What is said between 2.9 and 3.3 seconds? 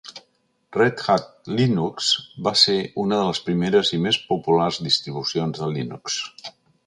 una de